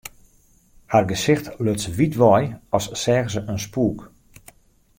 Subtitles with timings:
[0.93, 2.43] Har gesicht luts wyt wei,
[2.77, 3.99] as seach se in spûk.